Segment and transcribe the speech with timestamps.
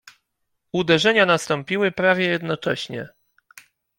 [0.71, 3.09] "Uderzenia nastąpiły prawie jednocześnie."